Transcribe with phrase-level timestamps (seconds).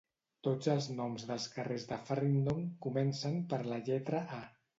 [0.45, 4.43] Tots els noms dels carrers de Farringdon comencen per la lletra A.